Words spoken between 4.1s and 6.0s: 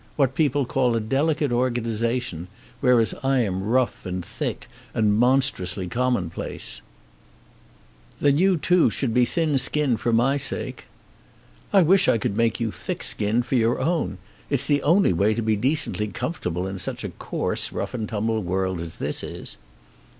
thick and monstrously